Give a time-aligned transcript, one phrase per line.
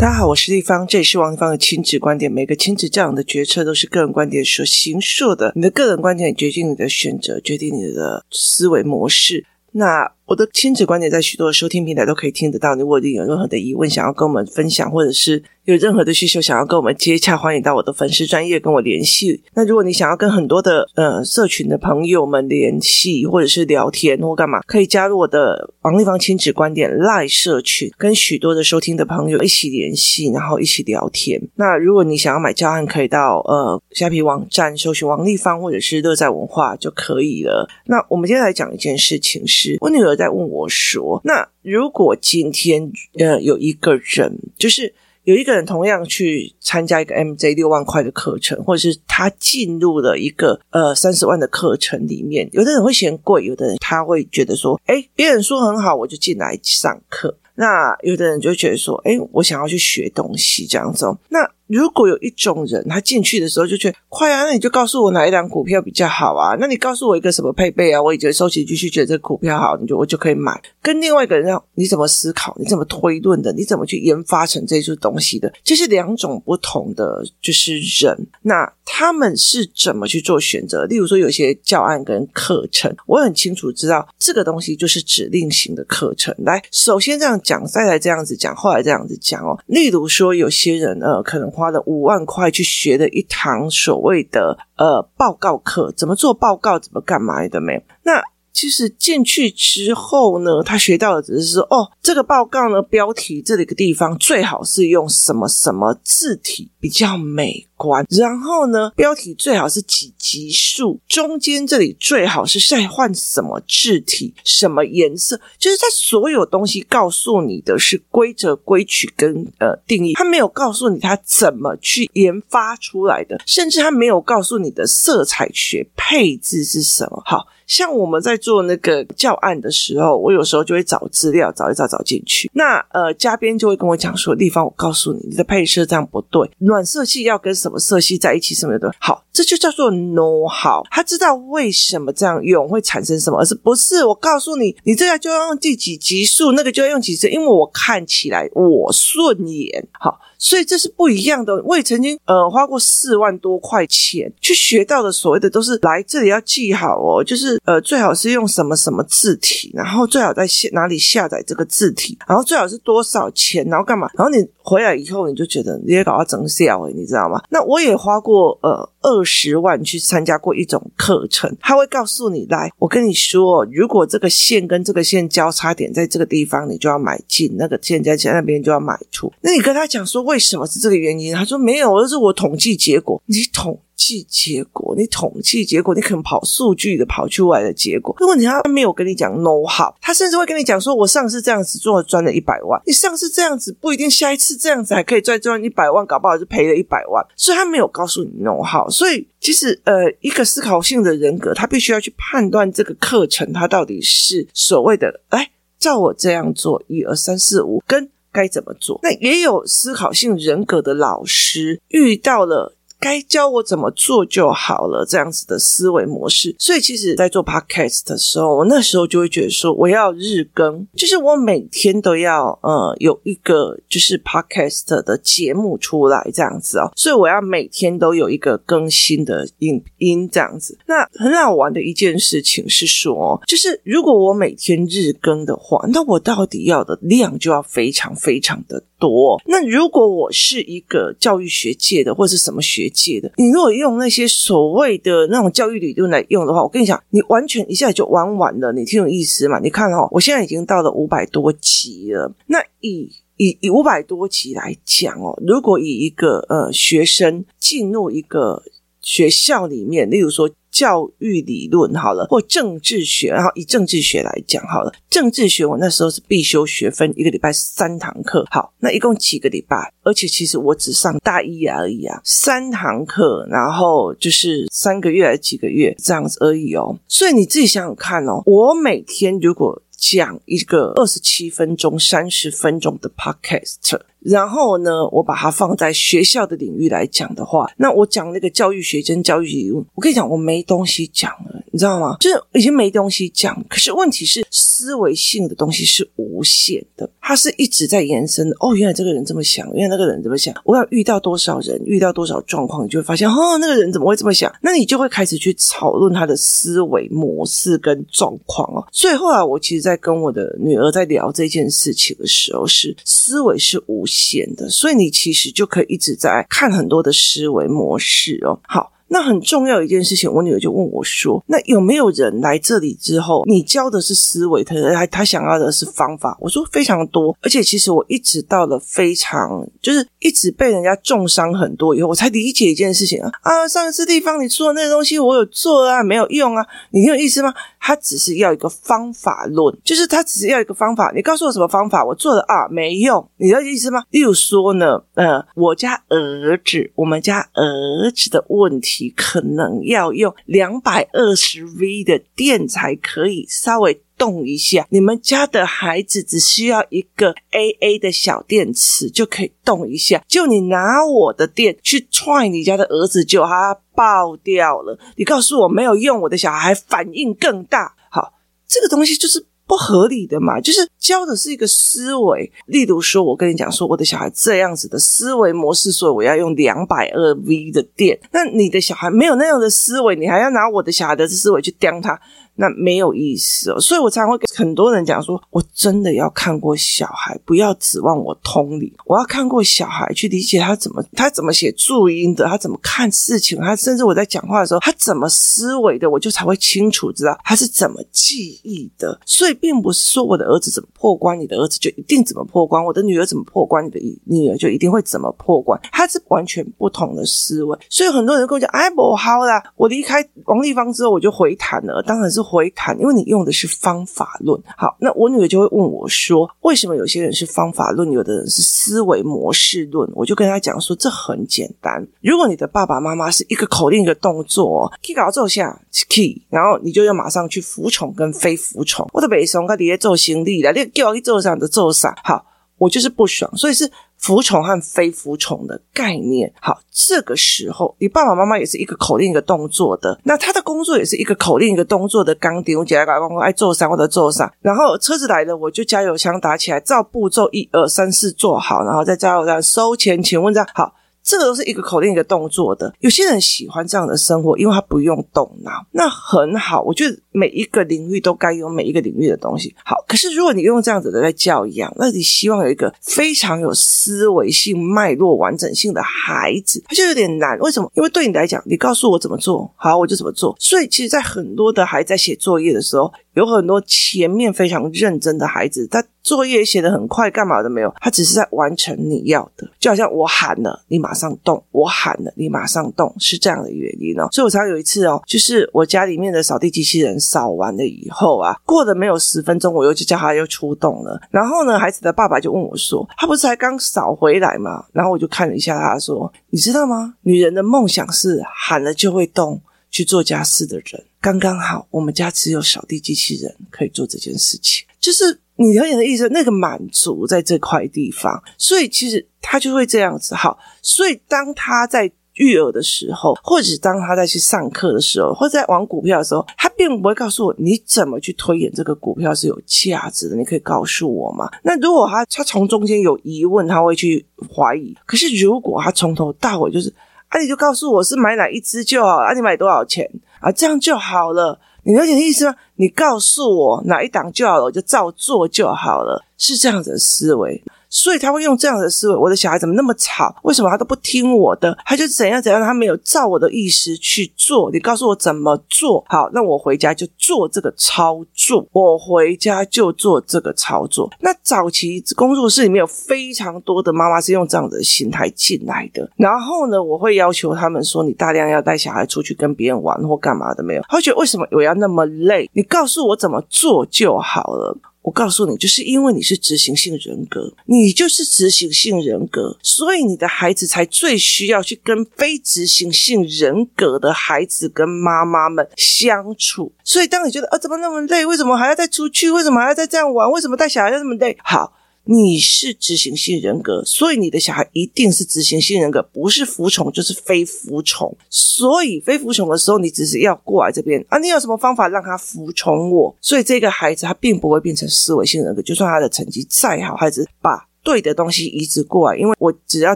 [0.00, 2.32] 大家好，我是丽芳，这里是王丽芳的亲子观点。
[2.32, 9.44] 每个亲子教养的决策都是个人观点所形塑的，你的个人观点决定你的选择，决定你的思维模式。
[9.72, 12.76] 那我的亲子观点在许多的收听平台都可以听得到。
[12.76, 19.42] 如果你有任何的疑问想要跟我们分享，或者是有任何的需求想要跟我们接洽，欢迎到我的粉丝专业跟我联系。
[19.54, 31.42] 那如果你想要跟很多的呃社群的朋友们联系，或者是聊天或干嘛，可以加入我的王立芳亲子观点 LINE 社群，跟许多的收听的朋友一起联系，然后一起聊天。
[31.56, 37.68] 那如果你想要买教案，可以到呃虾皮网站搜寻王立芳或者是乐在文化就可以了。
[37.86, 57.36] 那我们接下来讲一件事情是，我女儿在问我说：“那如果今天呃有一个人，就是。”有一个人同样去参加一个 MJ 六万块的课程，或者是他进入了一个呃三十万的课程里面，有的人会嫌贵，有的人他会觉得说，哎，别人说很好，我就进来上课。
[57.54, 61.04] 那有的人就觉得说，哎，我想要去学东西这样子。
[61.04, 61.38] 哦那
[61.70, 66.56] 如果有一种人，他进去的时候就觉得快啊，那你就告诉我哪一档股票比较好啊？
[66.58, 68.02] 那你告诉我一个什么配备啊？
[68.02, 70.60] 我已经收集继续觉得这个股票好，你就我就可以买。
[70.82, 72.56] 跟另外一个人要你怎么思考？
[72.58, 73.52] 你怎么推论的？
[73.52, 75.52] 你怎么去研发成这些东西的？
[75.62, 78.26] 这是两种不同的就是人。
[78.42, 80.86] 那他们是怎么去做选择？
[80.86, 86.34] 例如说，有些教案跟课程，我很清楚知道这个东西就是指令型的课程。
[86.38, 89.56] 来，首先这样讲，再来这样子讲，后来这样子讲哦。
[89.66, 91.48] 例如说，有些人呃，可能。
[91.60, 97.82] 花了五万块去学的一堂所谓的呃报告课，怎么做报告，怎么干嘛的没有？
[98.02, 98.20] 那。
[98.52, 127.22] 其实进去之后呢，他学到的只是说，哦，这个报告呢，标题这里个地方最好是用什么什么字体比较美观，然后呢，标题最好是几级数，中间这里最好是再换什么字体，什么颜色，就是他所有东西告诉你的是规则、规矩跟呃定义，他没有告诉你他怎么去研发出来的，甚至他没有告诉你的色彩学配置是什么。
[127.24, 127.46] 好。
[127.70, 132.50] 像我们在做那个教案的时候，我有时候就会找资料，找一找找进去。
[132.52, 140.84] 那呃，嘉宾就会跟我讲说：“丽芳，我告诉你，你的配色这样不对，暖色系要跟什么色系在一起什么的。”好，这就叫做 know how。
[140.90, 149.86] 他知道为什么这样用会产生什么，而是不是我告诉你，你这样就要用第几级数，那个就要用几次，因为我看起来我顺眼。
[149.92, 150.18] 好。
[150.42, 151.62] 所以这是不一样的。
[151.64, 164.08] 我也曾经呃花过四万多块钱去学到的，所谓的都是来这里要记好哦，就是呃最好是用什么什么字体，然后最好在下哪里下载这个字体，然后最好是多少钱，然后干嘛？
[164.14, 167.42] 然后你回来以后你就觉得你也搞到整笑，你知道吗？
[167.50, 179.32] 那我也花过呃二十万去参加过一种课程，他会告诉你来，我跟你说，如果这个线跟这个线交叉点在这个地方，你就要买进；那个线在那边就要买出。
[179.40, 180.20] 那你跟他讲说。
[180.20, 181.34] 为什么是这个原因？
[181.34, 183.20] 他说没有，而是我统计结果。
[183.24, 188.14] 你统计结果，你统计结果，你可能跑数据的跑出来的结果。
[188.20, 197.24] 如果你他没有跟你讲 “no 好他甚至会跟你讲说，我上次这样子做赚了一百万，你上次这样子不一定下一次这样子还可以再赚一百万，搞不好就赔了一百万。
[197.34, 198.89] 所以他没有告诉你 “no 好。
[198.90, 208.10] 所以其实呃，一个思考性的人格，他必须要去判断这个课程，他到底是所谓的哎，照我这样做，一二三四五，跟。
[208.32, 209.00] 该怎么做？
[209.02, 212.76] 那也有思考性人格的老师遇到了。
[213.00, 216.54] 该教我怎么做就好了，这样子的思维模式。
[216.58, 226.92] 所以，其实，在做 podcast 的时候，我那时候就会觉得说，我要日更，就是我每天都要呃有一个就是 podcast 的节目出来这样子哦。
[226.94, 230.78] 所以，我要每天都有一个更新的影音这样子。
[230.86, 239.40] 那很好玩的一件事情是说，就是如果我每天日更的话，那我到底要的量就要非常非常的多。
[239.46, 248.72] 那如果我是一个教育学界的，或是什么学界的，你如果用那些所谓的那种教育理论来用的话，我跟你讲，你完全一下就玩完了。
[248.72, 249.58] 你听有意思吗？
[249.58, 252.32] 你看哦，我现在已经到了 五百多集了。
[252.46, 258.62] 那以以以五百多集来讲哦，如果以一个呃学生进入一个
[259.00, 260.50] 学校里面，例如说。
[260.70, 264.92] 教育理论好了，或政治学，然后以政治学来讲好了。
[265.08, 268.46] 政治学我那时候是必修学分，一个礼拜三堂课。
[268.50, 269.92] 好，那一共几个礼拜？
[270.02, 276.98] 而且其实我只上大一而已啊，三堂课，然后就是三个月还是几个月这样子而已哦。
[277.08, 284.00] 所以你自己想想看哦，我每天如果讲一个二十七分钟、三十分钟的 podcast。
[284.20, 292.16] 然后呢，我把它放在学校的领域来讲的话，那我讲那个教育学跟教育理论，我跟你讲，我没东西讲了，你知道吗？
[292.20, 293.64] 就是已经没东西讲。
[293.68, 298.56] 可是问题是，思维性的东西是无限的，它是一直在延伸的。
[298.60, 300.54] 哦，原来这个人这么想，原来那个人这么想。
[300.64, 304.52] 我要遇到多少人，遇到多少状况，你就会发现，哦，那个人怎么会这么想？
[304.60, 308.86] 那你就会开始去讨论他的思维模式跟状况哦。
[308.92, 318.60] 所以后来我其实，在跟我的女儿在聊这件事情的时候，是思维是无显的，所以你其实就可以一直在看很多的思维模式哦。
[318.64, 318.92] 好。
[319.12, 324.74] 那很重要一件事情，我女儿就问我说：“那有没有人来这里之后，你教的是思维，他
[325.06, 333.66] 他想要的是方法？”我说：“非常多，而且其实我一直到了非常，就是一直被人家重伤很多以后，我才理解一件事情啊啊！
[333.66, 337.52] 上一次地方你说的那个东西，我有做啊，没有用啊，你有意思吗？
[337.80, 344.04] 他只是要一个方法论，就是他只是要一个方法，你告诉我什么方法，我做了啊，没用，你有意思吗？
[344.10, 354.86] 例如说呢，呃，我家儿子，我们家儿子的问题。”你可能要用两百二十 V 的电才可以稍微动一下。
[354.90, 364.98] 你们家的孩子只需要一个 AA 的小电池就可以动一下，就你拿我的电去踹你家的儿子，就他爆掉了。
[365.16, 367.94] 你告诉我没有用，我的小孩反应更大。
[368.10, 368.34] 好，
[368.68, 369.46] 这个东西就是。
[369.70, 372.50] 不合理的嘛，就是教的是一个思维。
[372.66, 378.18] 例如说，我跟你讲说，我的小孩这样子的思维模式，所以我要用两百二 V 的电。
[378.32, 382.20] 那你的小孩没有那样的思维，你还要拿我的小孩的思维去刁他。
[382.60, 388.92] 那没有意思哦，所以我常会跟很多人讲说，我真的要看过小孩，不要指望我通灵。
[389.06, 399.18] 我要看过小孩去理解他怎么他怎么写注音的，他怎么看事情，他甚至我在讲话的时候，他怎么思维的，我就才会清楚知道他是怎么记忆的。
[399.24, 405.80] 所以并不是说我的儿子怎么破关，你的儿子就一定怎么破关；我的女儿怎么破关，你的女儿就一定会怎么破关。
[405.90, 407.78] 他是完全不同的思维。
[407.88, 412.38] 所以很多人跟我讲，哎，不好啦，我离开王立芳之后，我就回弹了，当然是。
[412.50, 414.60] 回弹，因为你用的是方法论。
[414.76, 429.08] 好，那我女儿就会问我说：“为什么有些人是方法论，有的人是思维模式论？”我就跟她讲说：“这很简单，如果你的爸爸妈妈是一个口令一个动作，key 搞奏下 key，然后你就要马上去服从跟非服从。
[429.12, 432.14] 我的北松他底下做行李了，你叫我去做啥就做啥。
[432.24, 432.44] 好，
[432.78, 433.88] 我就是不爽，所以是。”
[434.20, 450.94] 服从和非服从的概念，好，这个时候你爸爸妈妈也是一个口令一个动作的，那他的工作也是一个口令一个动作的钢钉，我姐来搞工作爱做啥或者做啥，然后车子来了我就加油枪打起来，照步骤一二三四做好，然后再加油站收钱，请问这样好。
[451.22, 456.80] 这个都是一个口令一个动作的，有些人喜欢这样的生活，因为他不用动脑，那很好。
[456.80, 459.74] 我觉得每一个领域都该有每一个领域的东西。
[459.84, 467.58] 好，可是如果你用这样子的在教养，那你希望有一个非常有思维性、脉络完整性的孩子，他就有点难。
[467.60, 467.90] 为什么？
[467.94, 470.56] 因为对你来讲，你告诉我怎么做，好，我就怎么做。
[470.58, 479.70] 所以，其实，在很多的孩子在写作业的时候，有很多前面非常认真的孩子，他作业写得很快，干嘛都没有，他只是在完成你要的。
[479.78, 484.28] 就好像我喊了，你马上动；我喊了，你马上动，是这样的原因哦。
[484.32, 491.20] 所以我常有一次哦，就是我家里面的扫地机器人扫完了以后啊，过了没有十分钟，我又去叫他又出动了。
[491.30, 497.14] 然后呢，孩子的爸爸就问我说：“他不是才刚扫回来吗？”然后我就看了一下他说：“你知道吗？
[497.22, 499.60] 女人的梦想是喊了就会动。”
[499.92, 510.32] 去做家事的人刚刚好，我们家只有扫地机器人可以做这件事情，就是你有点的意思，那个满足在这块地方，所以其实他就会这样子。
[510.36, 521.50] 好，所以当他在育儿的时候，或者当他在去上课的时候，或者在玩股票的时候，他并不会告诉我你怎么去推演这个股票是有价值的，你可以告诉我吗？
[521.62, 524.96] 那如果他他从中间有疑问，他会去怀疑。
[525.06, 526.92] 可是如果他从头到尾就是。
[527.30, 530.04] 啊，你就告诉我是买哪一支就好，啊，你买多少钱
[530.40, 530.50] 啊？
[530.50, 531.56] 这样就好了。
[531.84, 532.56] 你了解意思吗？
[532.74, 537.62] 你告诉我哪一档就好了，我就照做就好了，是这样子的思维。
[537.90, 540.34] 所以他会用这样的思维，我的小孩怎么那么吵？
[540.44, 541.76] 为什么他都不听我的？
[541.84, 544.70] 他就怎样怎样，他没有照我的意思去做。
[544.70, 548.64] 你告诉我怎么做好，那我回家就做这个操作。
[548.72, 551.10] 我回家就做这个操作。
[551.18, 556.08] 那早期工作室里面有非常多的妈妈是用这样子的心态进来的。
[556.16, 560.82] 然后呢，我会要求他们说，你大量要带小孩出去跟别人玩或干嘛的没有？
[560.88, 562.48] 他会觉得为什么我要那么累？
[562.52, 564.76] 你告诉我怎么做就好了。
[565.10, 576.70] 我告诉你，就是因为你是执行性人格，你就是执行性人格，所以你的孩子才最需要去跟非执行性人格的孩子跟妈妈们相处。
[576.84, 578.24] 所以当你觉得啊，怎么那么累？
[578.24, 579.28] 为什么还要再出去？
[579.32, 580.30] 为什么还要再这样玩？
[580.30, 581.36] 为什么带小孩要这么累？
[581.42, 581.72] 好，
[582.04, 588.16] 你是执行性人格，所以你的小孩一定是执行性人格，不是服从就是非服从。
[588.28, 593.14] 所以非服从的时候，你只是要过来这边啊，你有什么方法让他服从我？
[593.20, 599.94] 所以这个孩子他并不会变成思维性人格，就算他的成绩再好，孩子把对的东西移植过来，因为我只要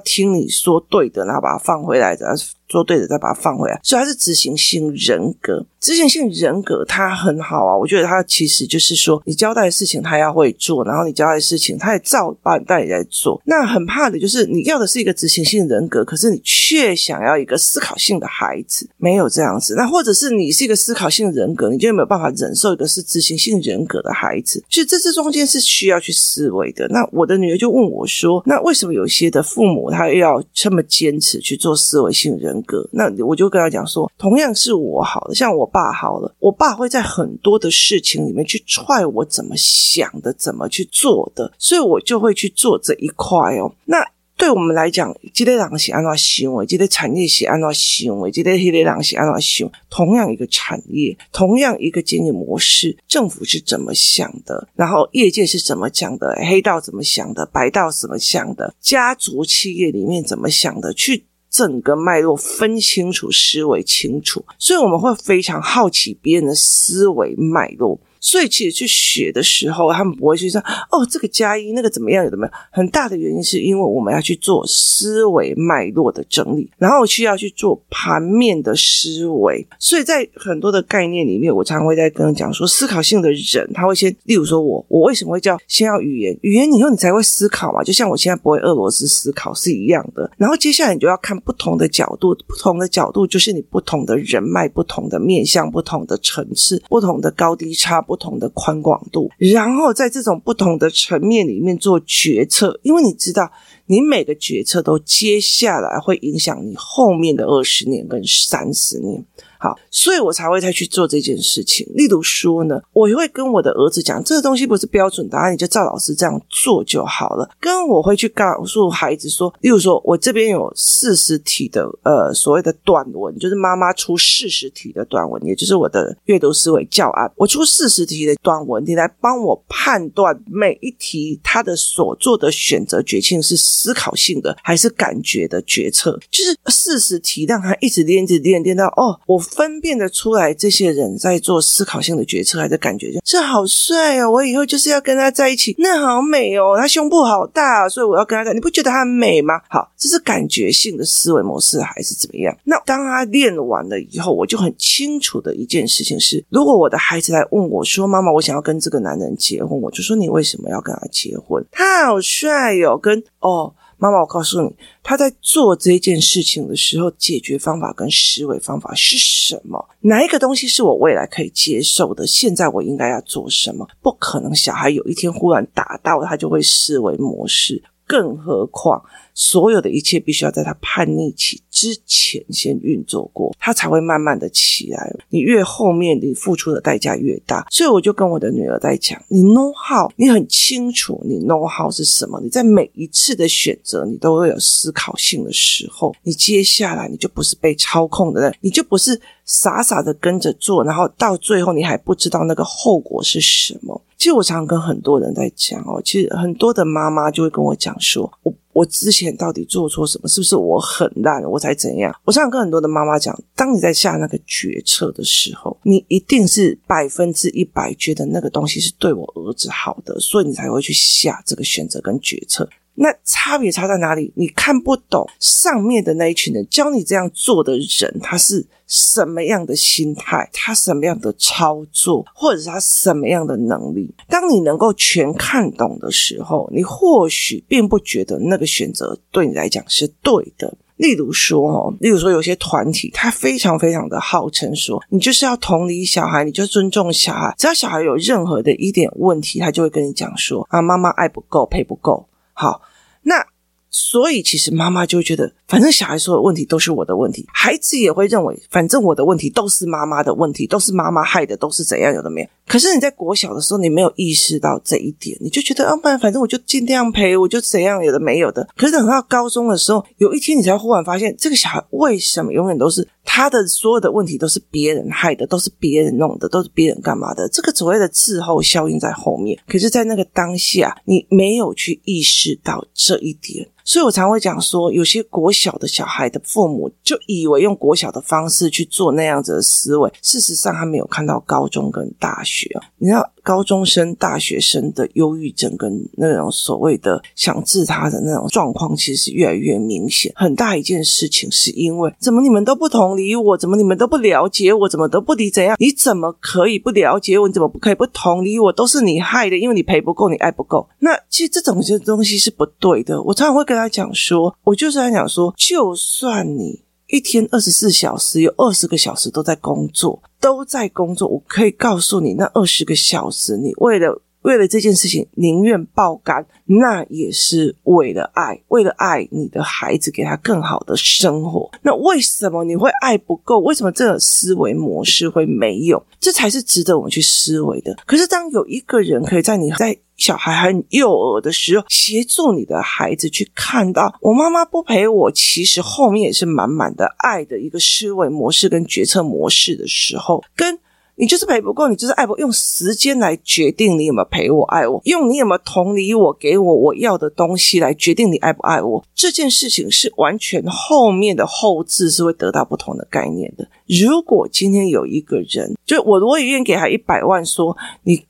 [0.00, 2.34] 听你说对的，然后把它放回来的。
[2.74, 5.64] 做对的，再把它放回来，所以他是执行性人格。
[5.80, 13.40] 执行性人格他很好啊，我觉得他其实就是说，你交代的事情他要会做，然后你交代的事情他也照办带你在做。
[13.44, 19.74] 那很怕的就是你要的是一个执行性人格，可是你却想要一个思考性的孩子，没有这样子。
[19.76, 24.64] 那或者是你是一个思考性人格，你就没有办法忍受一个是执行性人格的孩子。
[24.70, 26.88] 所以这这中间是需要去思维的。
[26.88, 32.58] 那我的女儿就问我说：“那为什么有些的父母他要这么坚持去做思维性人？”
[32.92, 43.74] 那我就跟他讲说，同样是我好了，像我爸好了，我爸会在很多的事情里面去踹我怎么想的，怎么去做的，所以我就会去做这一块哦。
[43.84, 44.04] 那
[44.36, 49.72] 对我们来讲，这类人是按照行为，这类产业是按照行为，这类黑类人是按照行为。
[49.88, 54.66] 同样一个产业，同样一个经营模式，政府是怎么想的？
[54.74, 56.34] 然后业界是怎么讲的？
[56.50, 57.46] 黑道怎么想的？
[57.46, 58.74] 白道怎么想的？
[58.80, 60.92] 家族企业里面怎么想的？
[60.92, 61.26] 去。
[61.54, 67.96] 整个脉络分清楚，思维清楚，所以我们会非常好奇别人的思维脉络。
[68.24, 70.58] 所以其实去学的时候，他们不会去说
[70.90, 72.52] 哦，这个加一那个怎么样，有没有？
[72.70, 79.66] 很大的原因是因为我们要去做思维脉络的整理，然后需要去做盘面的思维。
[79.78, 86.34] 所以在很多的概念里面，我常常会在跟人讲说，思考性的人他会先，例如说我，我为什么会叫先要语言？
[86.40, 90.30] 语言以后你才会思考嘛，就像我现在不会俄罗斯思考是一样的。
[90.38, 98.00] 然后接下来你就要看不同的角度，不同的角度就是你不同的人脉、不同的面向、不同的层次、不同的高低差。
[98.13, 103.50] 不不同的宽广度，然后在这种不同的层面里面做决策，因为你知道，
[103.86, 109.24] 你每个决策都接下来会影响你后面的二十年跟三十年。
[109.64, 111.90] 好，所以我才会再去做这件事情。
[111.94, 117.48] 例如说呢，我会跟我的儿子讲，这个东西不是标准答案，你就照老师这样做就好了。
[117.58, 127.32] 跟我会去告诉孩子说，例如说我这边有四十题的呃所谓的短文，就是妈妈出四十题的短文，也就是我的阅读思维教案。
[127.34, 139.42] 我出四十题的短文，你来帮我判断每一题他的所做的选择决定是思考性的还是感觉的决策，就是四十题让他一直练，一直练，练到哦我。
[139.54, 144.30] 分辨得出来，这些人在做思考性的决策，还是感觉这好帅哦！
[144.30, 146.76] 我以后就是要跟他在一起，那好美哦！
[146.76, 148.52] 他胸部好大，所以我要跟他在。
[148.52, 149.60] 你不觉得他很美吗？
[149.68, 152.56] 好，这是感觉性的思维模式，还是怎么样？
[152.64, 161.64] 那当他练完了以后，我就很清楚的一件事情是：如果我的孩子来问我说：“妈妈，我想要跟这个男人结婚。”我就说：“你为什么要跟他结婚？
[161.70, 163.74] 他好帅哟！”跟哦。
[164.04, 164.70] 妈妈，我告诉你，
[165.02, 169.82] 他在做这件事情的时候，解决方法跟思维方法是什么？
[170.00, 172.26] 哪一个东西是我未来可以接受的？
[172.26, 173.88] 现在我应该要做什么？
[174.02, 177.82] 不可能，小孩有一天忽然打到他就会思维模式。
[178.06, 179.02] 更何况，
[179.34, 185.12] 所有的一切必须要在他叛逆期之前先运作过，他才会慢慢的起来。
[185.28, 187.66] 你越后面，你付出的代价越大。
[187.68, 192.40] 所以我就跟我的女儿在讲：你 know how，你很清楚你 know how 是什么。
[192.40, 196.14] 你在每一次的选择，你都会有思考性的时候。
[196.22, 204.00] 你接下来你就不是被操控的人，你就不是傻傻的跟着做，然后到最后你还不知道那个后果是什么。
[204.16, 210.28] 其实我常常跟很多人在讲哦，其实很多的妈妈就会跟我讲说，我我之前到底做错什么？
[210.28, 212.14] 是不是我很烂，我才怎样？
[212.24, 222.68] 我常常跟很多的妈妈讲，当你在下那个决策的时候，你一定是百分之一百觉得那个东西是对我儿子好的，所以你才会去下这个选择跟决策。
[222.94, 224.32] 那差别差在哪里？
[224.36, 234.14] 你看不懂上面的那一群人教你这样做的人，他是什么样的心态，他什么样的操作，或者是他什么样的能力。
[234.28, 240.76] 当你能够全看懂的时候，你或许并不觉得那个选择对你来讲是对的。
[240.96, 252.28] 例如说，哦，例如说，有些团体他非常非常的号称说，你就是要同理小孩，你就尊重小孩，只要小孩有任何的一点问题，他就会跟你讲说啊，妈妈爱不够，配不够。
[252.54, 252.80] 好，
[253.22, 253.44] 那
[253.90, 262.48] 所以其实妈妈就觉得，反正小孩所有问题都是我的问题，孩子也会认为，反正我的问题都是妈妈的问题，都是妈妈害的，都是怎样有的没有。
[262.66, 268.68] 可是你在国小的时候，你没有意识到这一点，你就觉得，啊，不然反正我就尽量陪，我就怎样有的没有的。
[268.76, 277.48] 可是等到高中的时候，有一天你才忽然发现，这个小孩为什么永远都是他的所有的问题都是别人害的，都是别人弄的，都是别人干嘛的？
[277.48, 283.68] 这个所谓的滞后效应在后面，可是，在那个当下，你没有去意识到这一点。
[283.86, 292.70] 所以我常会讲说，有些国小的小孩的父母就以为用国小的方式去做那样子的思维，事实上他没有看到高中跟大学。
[292.96, 300.32] 你知道，高中生、大学生的忧郁症跟那种所谓的想自杀的那种状况，其实是越来越明显。
[300.34, 303.58] 很大一件事情是因为，怎么你们都不同理我？
[303.58, 304.88] 怎么你们都不了解我？
[304.88, 305.76] 怎么都不理怎样？
[305.78, 307.46] 你怎么可以不了解我？
[307.46, 308.72] 你怎么不可以不同理我？
[308.72, 310.88] 都是你害的，因为你陪不够，你爱不够。
[311.00, 313.22] 那其实这种些东西是不对的。
[313.22, 313.74] 我常常会跟。
[313.74, 316.80] 他讲说，我就是在讲说，就算你
[317.14, 331.70] 一天二十四小时有二十个小时都在工作，都在工作，我可以告诉你，那二十个小时，你为了为了这件事情宁愿爆肝，那也是为了爱，为了爱你的孩子，给他更好的生活。
[331.82, 333.58] 那为什么你会爱不够？
[333.60, 336.04] 为什么这个思维模式会没有？
[336.20, 337.96] 这才是值得我们去思维的。
[338.06, 350.78] 可是当有一个人可以在你在小孩很幼儿的时候，协助你的孩子去看到，我妈妈不陪我，其实后面也是满满的爱的一个思维模式跟决策模式的时候，跟
[351.16, 363.68] 你就是陪不够，你就是爱不，用时间来决定你有没有陪我爱我，用你有没有同理我，给我我要的东西来决定你爱不爱我，这件事情是完全后面的后置是会得到不同的概念的。
[363.86, 368.24] 如果今天有一个人，就我我也愿意给他一百万，说你。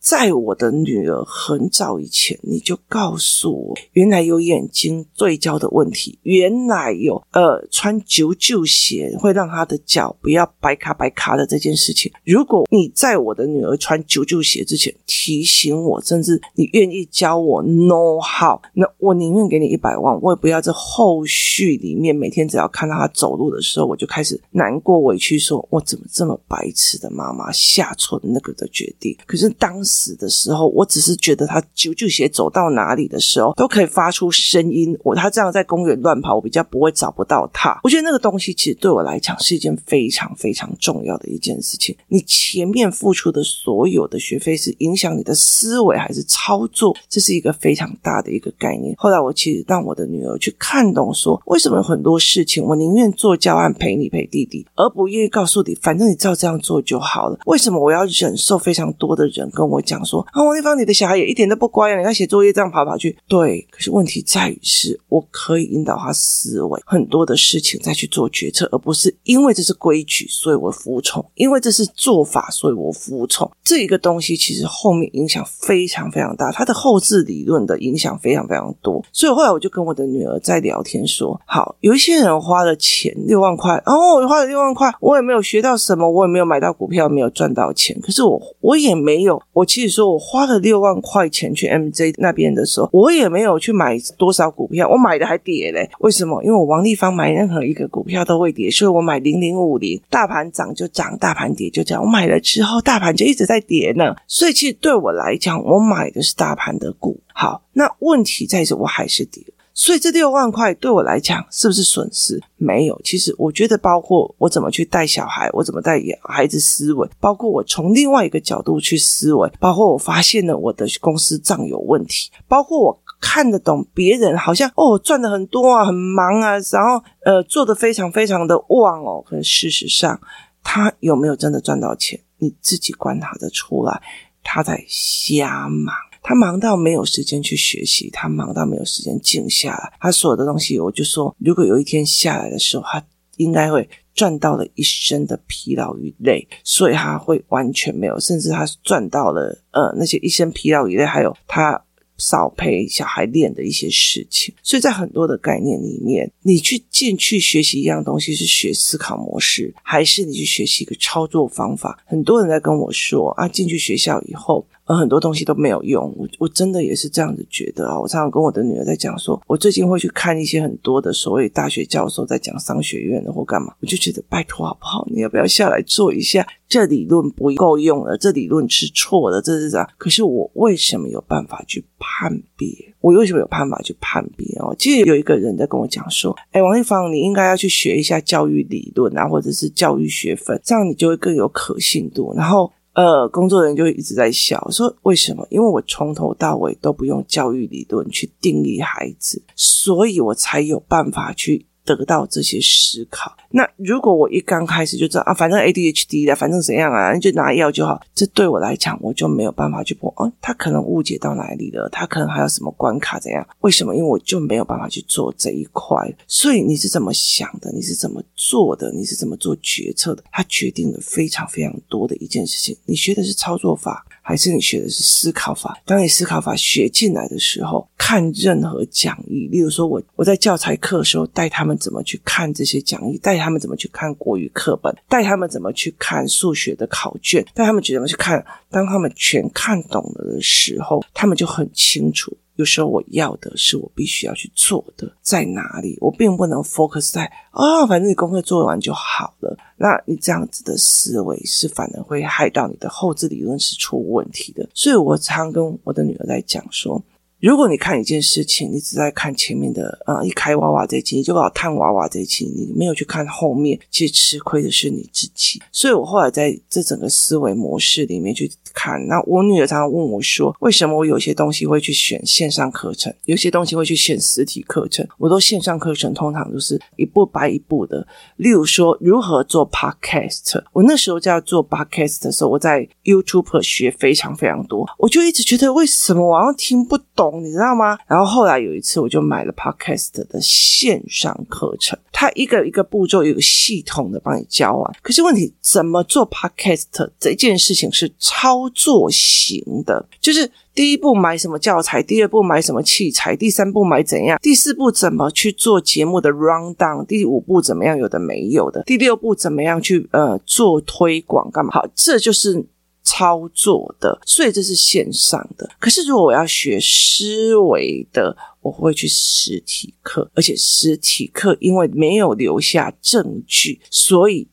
[0.00, 12.12] 在我的女儿很早以前，你就告诉我，原来有眼睛对焦的问题，原来有呃穿九九鞋会让她的脚不要白卡白卡的这件事情。
[12.24, 29.16] 如果你在我的女儿穿九九鞋之前提醒我，甚至你愿意教我 know how，那我宁愿给你一百万，我也不要这后续里面每天只要看到她走路的时候，我就开始难过委屈说，说我怎么这么白痴的妈妈下错那个的决定。
[29.26, 34.96] 可是当当时的时候，我只是觉得他啾啾鞋走到哪里的时候都可以发出声音。
[35.02, 37.80] 我他这样在公园乱跑，我比较不会找不到他。
[37.82, 41.96] 我觉得那个东西其实对我来讲是一件非常非常重要的一件事情。
[42.06, 46.96] 你前面付出的所有的学费是影响你的思维还是操作？
[47.08, 48.94] 这是一个非常大的一个概念。
[48.96, 57.36] 后来我其实让我的女儿去看懂，说为什么很多事情我宁愿做教案陪你陪弟弟，而不愿意告诉你，反正你照这样做就好了。
[57.46, 61.96] 为什么我要忍受非常多的人跟我讲说啊，王丽芳，你的小孩也一点都不乖啊！
[61.96, 63.66] 你看写作业这样跑跑去，对。
[63.70, 73.50] 可是问题在于是，我可以引导他思维很多的事情，再去做决策，而不是因为这是规矩，所以我服从；因为这是做法，所以我服从。
[73.64, 79.02] 这一个东西其实后面影响非常非常大，它的后置理论的影响非常非常多。
[79.12, 87.98] 所以后来我就跟我的女儿在聊天说：好，有一些人花了钱六万块，然后我花了六万块，我也没有学到什么，我也没有买到股票，没有赚到钱。
[88.00, 89.96] 可是我我也没有，我其实。
[89.96, 95.88] 说我花了六万块钱去 MJ 那边的时候，我也没有去买多少股票，我买的还跌嘞。
[96.00, 96.42] 为什么？
[96.44, 102.02] 因为我王丽芳买任何一个股票都会跌，所以我买零零五零，大盘涨就涨，大盘跌就涨。
[102.02, 104.14] 我买了之后，大盘就一直在跌呢。
[104.26, 107.18] 所以其实对我来讲，我买的是大盘的股。
[107.32, 109.42] 好，那问题在于我还是跌。
[109.78, 112.42] 所以这六万块对我来讲是不是损失？
[112.56, 112.98] 没有。
[113.04, 130.18] 其实我觉得，包括我怎么去带小孩，我怎么带孩子思维，包括我从另外一个角度去思维，包括我发现了我的公司账有问题，包括我看得懂别人好像哦赚的很多啊，很忙啊，然后呃做的非常非常的旺哦，可事实上
[130.64, 132.18] 他有没有真的赚到钱？
[132.38, 134.00] 你自己观察得出来，
[134.42, 135.94] 他在瞎忙。
[136.28, 139.92] 他忙到没有时间去学习，他忙到没有时间静下来。
[140.00, 151.80] 他所有的东西，我就说，如果有一天下来的时候，他应该会赚到了一身的疲劳与累，所以他会完全没有，甚至他赚到了呃那些一身疲劳与累，还有他
[152.18, 154.52] 少陪小孩练的一些事情。
[154.64, 162.02] 所以在很多的概念里面，你去进去学习一样东西，是学思考模式，还是你去学习一个操作方法？
[162.04, 164.66] 很多人在跟我说啊，进去学校以后。
[164.86, 167.98] 而很多东西都没有用，我我真的也是这样子觉得啊！
[167.98, 175.04] 我常常跟我的女儿在讲说，我最近会去看一些很多的所谓大学教授在讲商学院的或干嘛，我就觉得拜托好不好？
[175.10, 176.46] 你要不要下来做一下？
[176.68, 179.88] 这理论不够用了，这理论是错的，这是啥。
[179.98, 182.68] 可是我为什么有办法去判别？
[183.00, 184.46] 我为什么有办法去判别？
[184.60, 192.32] 哦，其实有一个人在跟我讲说，哎，王一芳，你应该要去学一下教育理论啊，或者是教育学分，这样你就会更有可信度。
[192.36, 192.70] 然后。
[192.96, 195.46] 呃，工作人员就一直在笑，说为什么？
[195.50, 203.36] 因为我从头到尾都不用教育理论去定义孩子，所以我才有办法去得到这些思考。
[203.56, 210.12] 那如果我一刚开始就知道啊，反正 ADHD 的，反正怎样啊，就拿药就好，这对我来讲，我就没有办法去破。
[210.18, 211.88] 哦，他可能误解到哪里了？
[211.90, 213.18] 他可能还有什么关卡？
[213.18, 213.48] 怎样？
[213.60, 213.96] 为什么？
[213.96, 215.96] 因为我就没有办法去做这一块。
[216.26, 217.72] 所以你是怎么想的？
[217.72, 218.92] 你是怎么做的？
[218.92, 220.22] 你是怎么做决策的？
[220.30, 222.76] 它决定了非常非常多的一件事情。
[222.84, 225.80] 你学的是操作法，还是你学的是思考法？
[225.86, 238.44] 当你思考法学进来的时候，看任何讲义，例如说我我在教材课的时候带他们怎么去看这些讲义，带他他们怎么去看国语课本，带他们怎么去看数学的考卷，带他们怎么去看。
[238.72, 242.36] 当他们全看懂了的时候，他们就很清楚。
[242.56, 249.56] 有时候我要的是我必须要去做的在哪里，我并不能 focus 在啊、反正你功课做完就好了。
[249.76, 254.68] 那你这样子的思维是反而会害到你的后置理论是出问题的。
[254.74, 257.00] 所以我常跟我的女儿在讲说。
[257.38, 265.60] 如果你看一件事情，你只在看前面的，呃，一开娃娃这一期，你就把探娃娃这一期，你没有去看后面，其实吃亏的是你自己。
[265.70, 275.06] 所以我后来在这整个思维模式里面去看，那我女儿常常问我说，为什么我有些东西会去选线上课程，有些东西会去选实体课程？
[275.18, 278.06] 我都线上课程通常都是一步掰一步的。
[278.36, 287.42] 例如说，如何做 podcast，我那时候在做 podcast 的时候，我在 YouTube 学非常非常多，我就一直觉得为什么我好像听不懂。
[287.42, 287.98] 你知道吗？
[288.06, 294.94] 然后后来有一次，我就买了 Podcast 的线上课程，它一个一个步骤，有个系统的帮你教完。
[295.02, 311.72] 可是问题，怎么做 Podcast 这件事情是操作型的，就是第一步买什么教材，第二步买什么器材，第三步买怎样，第四步怎么去做节目的 rundown，第五步怎么样有的没有的，第六步怎么样去呃做推广干嘛？
[311.72, 312.66] 好，这就是。
[313.06, 315.70] 操作的，所以这是线上的。
[315.78, 324.48] 可是如果我要学思维的，我会去实体课，而且实体课因为没有留下证据，所以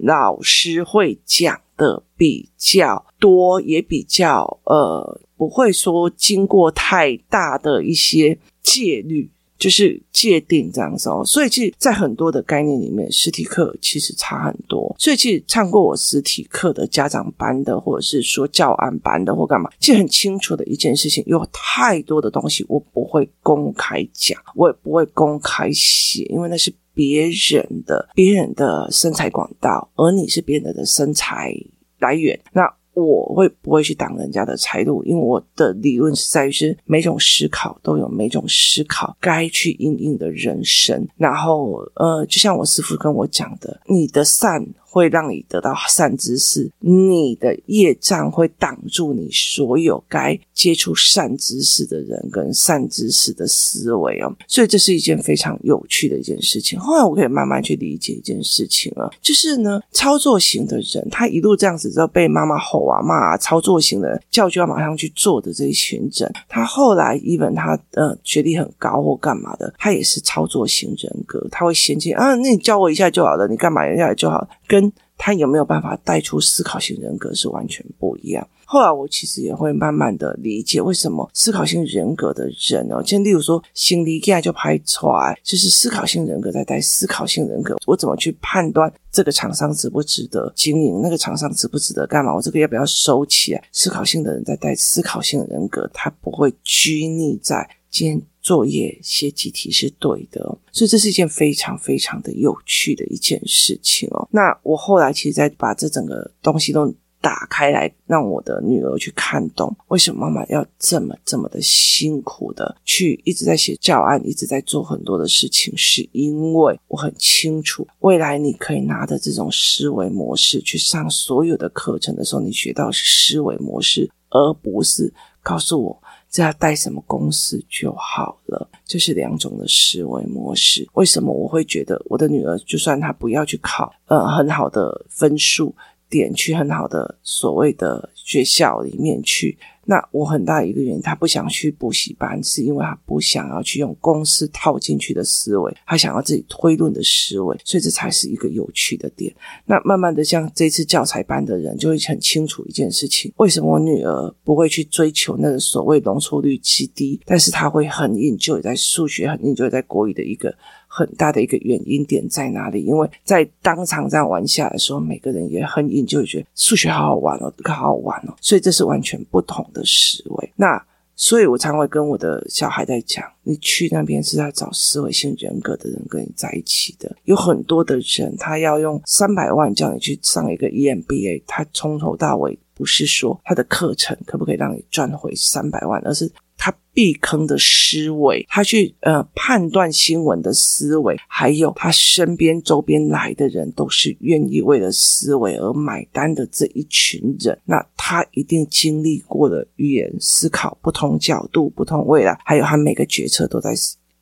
[0.00, 9.30] 老师会讲的比较多，也比较呃，不会说经过太大的一些戒律。
[9.60, 14.96] 就是界定这样子哦，所以其实，在很多的概念里面，实体课其实差很多。
[14.98, 31.54] 所以，其实上过我实体课的家长班的，或者是说教案班的，或干嘛，其实很清楚的一件事情，有太多的东西我不会公开讲，我也不会公开写，因为那是别人的别人的生财管道，而你是别人的生财
[31.98, 32.40] 来源。
[32.52, 32.79] 那。
[33.00, 35.02] 我会不会去挡人家的财路？
[35.04, 41.06] 因为我的理论是在于是每种思考都有每种思考该去应应的人生。
[41.16, 44.66] 然后，呃，就像我师傅跟我讲的，你的善。
[44.90, 56.78] 会让你得到善知识，你的业障会挡住你所有该接触善知识的人跟善知识的思维哦，所以这是一件非常有趣的一件事情。
[56.78, 78.46] 后来我可以慢慢去理解一件事情了，就是呢，操作型的人，他一路这样子之后被妈妈吼啊骂啊，操作型的人叫就要马上去做的这一群人，他后来 even 他呃学历很高或干嘛的，他也是操作型人格，他会嫌弃啊，那你教我一下就好了，你干嘛一下就好了，跟他有没有办法带出思考型人格是完全不一样。
[78.64, 92.32] 后来我其实也会慢慢的理解为什么思考型人格的人哦，就例如说心理家就拍出来，就是思考型人格在带思考型人格，我怎么去判断这个厂商值不值得经营，那个厂商值不值得干嘛？
[92.32, 93.64] 我这个要不要收起来？
[93.72, 98.22] 思考性的人在带思考性人格，他不会拘泥在今天。
[98.42, 100.40] 作业写几题是对的，
[100.72, 104.26] 所以这是一件非常非常的有趣的一件事情哦。
[104.32, 126.02] 那我后来其实在把这整个东西都打开来，让我的女儿去看懂为什么妈妈要这么这么的辛苦的去一直在写教案，一直在做很多的事情，是因为我很清楚，未来你可以拿着这种思维模式去上所有的课程的时候，你学到的是思维模式，而不是告诉我。
[126.30, 130.88] 只要带什么公司就好了，这是两种的思维模式。
[130.94, 135.74] 为什么我会觉得我的女儿，就算她不要去考呃很好的分数
[136.08, 139.58] 点，去很好的所谓的学校里面去？
[139.90, 149.34] 那我很大一个原因，他不想去补习班，是因为他不想要去用公式套进去的思维，他想要自己推论的思维，所以这才是一个有趣的点。
[149.66, 160.54] 那慢慢的，像这次教材班的人就会很清楚一件事情：为什么我女儿不会去追求那个所谓容错率极低，但是他会很 enjoy 在数学，很 enjoy 在国语的一个。
[160.92, 162.82] 很大的一个原因点在哪里？
[162.82, 170.52] 因为在当场这样玩下来的时候，每个人也很引，就觉得数学好好玩哦，这个好好玩哦，所以这是完全不同的思维。
[170.56, 177.14] 那所以我常会跟我的小孩在讲，你去那边是在找思维性人格的人跟你在一起的。
[177.24, 186.28] 有很多的人，他要用三百万叫你去上一个 EMBA，他从头到尾不是说他的课程可不可以让你赚回三百万，而是。
[186.60, 203.74] 他避坑的思维，他去呃判断新闻的思维，还有他身边周边来的人都是愿意为了思维而买单的这一群人，那他一定经历过的语言思考、不同角度、不同未来，还有他每个决策都在。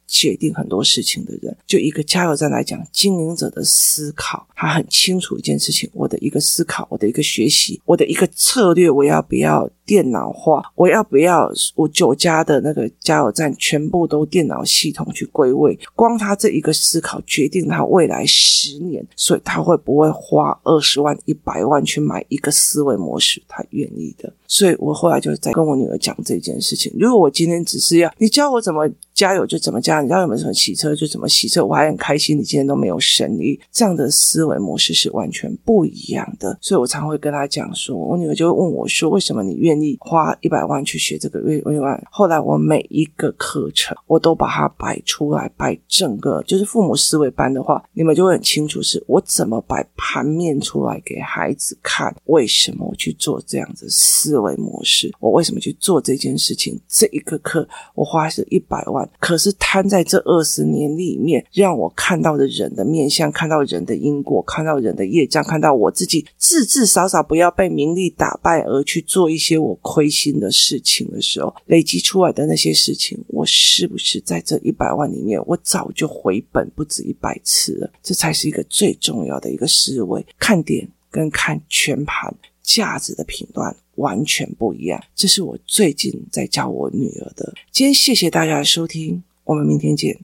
[0.09, 10.63] 决定很多事情的人，就一个加油站来讲，经营者的思考，他很清楚一件事情：我的一个思考，我的一个学习，我的一个策略，我要不要电脑化？
[10.75, 15.79] 我要不要我九家的那个加油站全部都电脑系统去归位？
[15.95, 23.43] 光他这一个思考，决定他未来十年，所以他会不会花二十万、一百万去买一个思维模式？
[23.47, 24.33] 他愿意的。
[24.47, 26.91] 所以我后来就在跟我女儿讲这件事情。
[26.99, 28.89] 如果我今天只是要你教我怎么
[29.19, 32.39] 加油就怎么加油，你教我怎么洗车就怎么洗车，我还很开心。
[32.39, 36.57] 你今天都没有生意，这样的思维模式是完全不一样的。
[36.61, 41.41] 所以我常会跟她讲说，我女儿就会问我说，为什么你愿意花一百万去学这个？
[41.41, 42.01] 为为万？
[42.13, 53.89] 后来我每一个课程我都把它摆出来，摆整个就是父母思维班的话，你们就会很清楚是我怎么摆盘面出来给孩子看，为什么我去做这样的。
[53.89, 56.79] 思维模式，我为什么去做这件事情？
[56.87, 77.91] 这一个课我花是一百万，可是摊在这二十年里面，让我看到的人的面相，看到人的因果，看到人的业障，看到我自己，至至少少不要被名利打败而去做一些我亏心的事情的时候，累积出来的那些事情，我是不是在这一百万里面，我早就回本不止一百次了？
[78.03, 82.35] 这才是一个最重要的一个思维，看点跟看全盘。
[82.61, 87.55] 价值的评断完全不一样，这是我最近在教我女儿的。
[87.71, 90.19] 今天谢谢大家的收听，我们明天见。